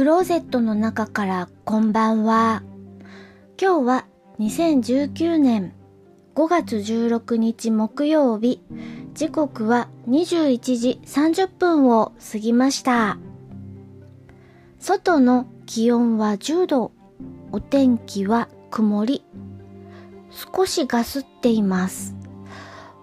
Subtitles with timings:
[0.00, 2.62] クローゼットの中からこんばんは。
[3.60, 4.06] 今日は
[4.38, 5.74] 2019年
[6.34, 8.62] 5月16日木曜日、
[9.12, 13.18] 時刻は21時30分を過ぎました。
[14.78, 16.92] 外の気温は10度、
[17.52, 19.22] お天気は曇り、
[20.30, 22.16] 少しガスっています。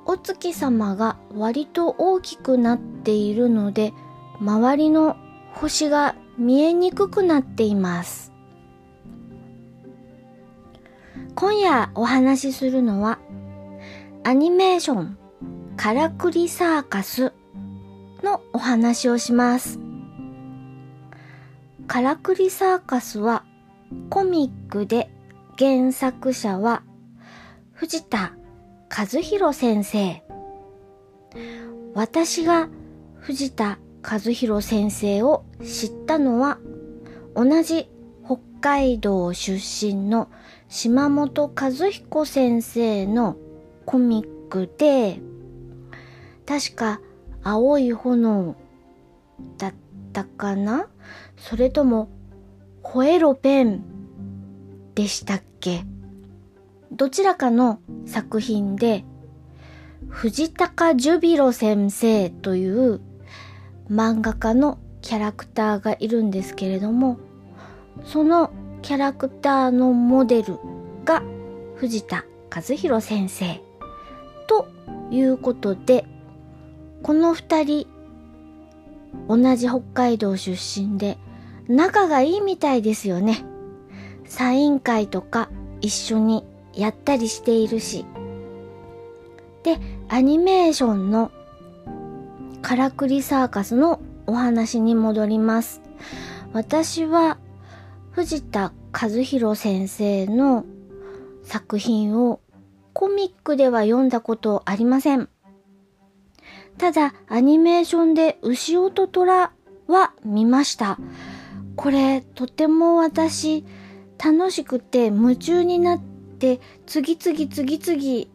[0.07, 3.93] お月様が割と大きくなっているので、
[4.41, 5.15] 周りの
[5.53, 8.31] 星が見えにくくなっています。
[11.35, 13.19] 今夜お話しするのは
[14.23, 15.17] アニメーション
[15.75, 17.33] からくりサーカス
[18.23, 19.79] のお話をします。
[21.87, 23.43] からくりサーカスは
[24.09, 25.09] コミックで
[25.57, 26.83] 原作者は
[27.71, 28.33] 藤田
[28.95, 30.23] 和弘先生。
[31.93, 32.69] 私が
[33.19, 36.59] 藤田和弘先生を知ったのは
[37.35, 37.89] 同じ
[38.25, 40.29] 北海道出身の
[40.69, 43.37] 島本和彦先生の
[43.85, 45.19] コミックで
[46.45, 47.01] 確か
[47.43, 48.55] 青い炎
[49.57, 49.73] だっ
[50.13, 50.87] たかな？
[51.37, 52.09] それとも
[52.83, 53.83] 吠えろペン
[54.95, 55.83] でしたっけ？
[56.91, 59.05] どちらかの作品で
[60.07, 63.01] 藤高ジュビロ先生という
[63.89, 67.17] 漫画家のキャラクターがいるんですけれども
[68.03, 70.59] そのキャラクターのモデル
[71.05, 71.23] が
[71.75, 73.61] 藤田和弘先生
[74.47, 74.67] と
[75.11, 76.05] いうことで
[77.03, 77.87] この二人
[79.27, 81.17] 同じ北海道出身で
[81.67, 83.43] 仲がいいみたいですよね。
[84.25, 85.49] サイン会とか
[85.81, 88.05] 一緒にやったりしているし。
[89.63, 91.31] で、アニメーションの
[92.67, 95.81] からくりサーカスのお話に戻ります。
[96.51, 97.37] 私は
[98.11, 100.65] 藤田和弘先生の
[101.43, 102.41] 作品を
[102.91, 105.29] コミックでは読んだことありません。
[106.77, 109.53] ただ、アニメーションで牛音虎
[109.87, 110.99] は見ました。
[111.77, 113.63] これ、とても私、
[114.21, 118.25] 楽しくて夢中になって、次々次々、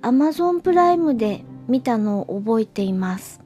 [0.00, 3.43] アマゾンプライムで見たのを覚えています。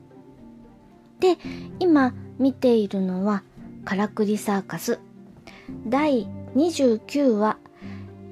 [1.21, 1.37] で、
[1.79, 3.43] 今見ているのは、
[3.85, 5.01] からくりサーカス。
[5.87, 7.59] 第29話、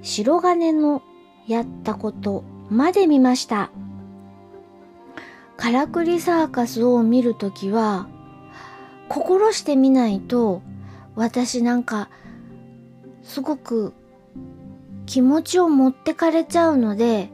[0.03, 1.03] 白金の
[1.47, 3.71] やったことまで見ました。
[5.57, 8.09] からくりサーカスを見るときは、
[9.09, 10.63] 心してみないと、
[11.15, 12.09] 私なんか、
[13.23, 13.93] すごく
[15.07, 17.31] 気持ちを持ってかれちゃうので、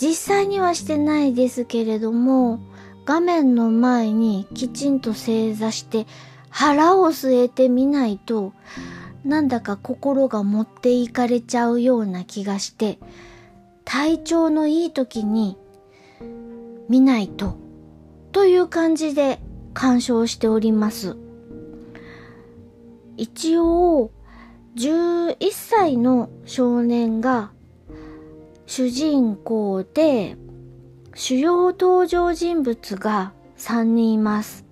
[0.00, 2.60] 実際にはしてないですけれども、
[3.04, 6.06] 画面の前にきちんと正座して
[6.50, 8.52] 腹を据えてみないと
[9.24, 12.98] なんだか心が持っていかれちゃうような気がして
[13.84, 15.56] 体調のいい時に
[16.88, 17.56] 見ないと
[18.32, 19.40] という感じで
[19.74, 21.16] 鑑賞しております。
[23.16, 24.10] 一応
[24.76, 27.52] 11歳の少年が
[28.66, 30.36] 主人公で
[31.14, 34.64] 主要登場人物が3人います。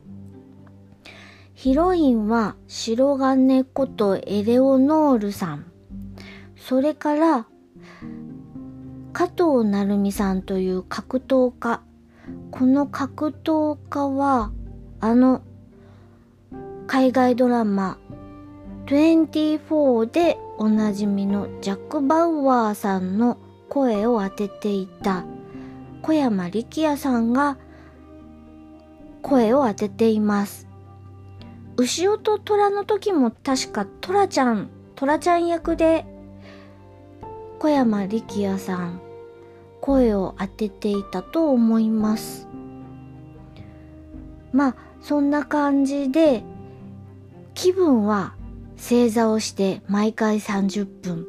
[1.55, 5.67] ヒロインは白金ことエレオノールさん。
[6.57, 7.47] それから、
[9.13, 11.83] 加藤成美さんという格闘家。
[12.51, 14.51] この格闘家は、
[15.01, 15.43] あの、
[16.87, 17.99] 海外ドラマ
[18.87, 23.37] 24でおなじみのジャック・バウアーさんの
[23.69, 25.25] 声を当てていた
[26.03, 27.59] 小山力也さんが
[29.23, 30.67] 声を当てています。
[31.77, 36.05] 牛音虎の時も確か虎ちゃん、虎ちゃん役で
[37.59, 39.01] 小山力也さん
[39.81, 42.49] 声を当てていたと思います。
[44.53, 46.43] まあそんな感じで
[47.55, 48.35] 気分は
[48.77, 51.27] 正座をして毎回30分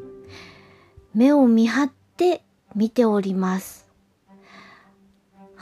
[1.13, 2.43] 目を見張って
[2.75, 3.80] 見ております。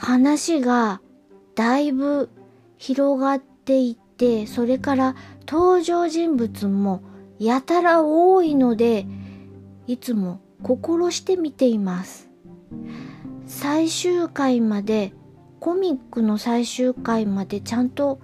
[0.00, 1.02] 話が
[1.54, 2.30] だいぶ
[2.78, 5.14] 広がっていって、それから
[5.46, 7.02] 登場人物も
[7.38, 9.06] やたら多いので、
[9.86, 12.30] いつも心して見ています。
[13.46, 15.12] 最終回まで、
[15.58, 18.20] コミックの最終回までちゃんと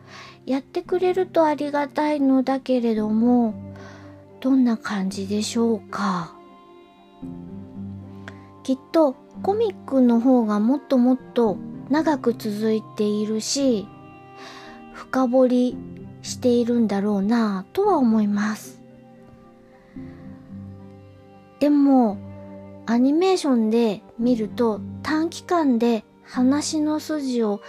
[0.46, 3.52] やってくれるとありがたいのだけれども、
[4.40, 6.34] どんな感じでしょうか？
[8.66, 9.12] きっと
[9.44, 11.56] コミックの方がもっともっと
[11.88, 13.86] 長く続いているし、
[14.92, 15.76] 深掘り
[16.22, 18.82] しているんだろうなぁとは思います。
[21.60, 22.18] でも、
[22.86, 27.60] アニメーションで見ると短期間で話の筋を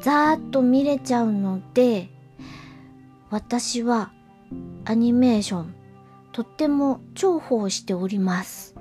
[0.00, 2.08] ざーっと見れちゃうので、
[3.30, 4.12] 私は
[4.84, 5.74] アニメーション
[6.30, 8.75] とっても重宝しております。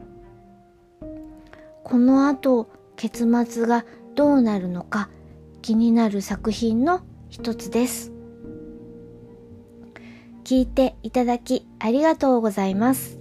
[1.85, 3.85] この後結末が
[4.15, 5.11] どうなるのか
[5.61, 8.11] 気になる作品の一つです。
[10.43, 13.19] 聞いていただきありがとうございます。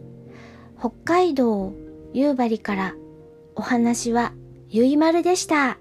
[0.79, 1.75] 北海道
[2.15, 2.95] 夕張から
[3.55, 4.33] お話は
[4.71, 5.77] ゆいまるでした。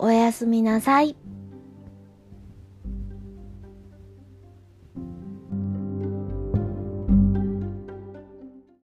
[0.00, 1.16] おやすみなさい。